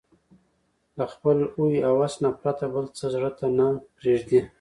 له 0.97 1.05
خپل 1.13 1.37
هوى 1.55 1.77
او 1.87 1.93
هوس 2.01 2.13
نه 2.23 2.29
پرته 2.41 2.65
بل 2.73 2.85
څه 2.97 3.05
زړه 3.13 3.29
ته 3.37 3.45
نه 3.57 3.67
پرېږدي 3.97 4.39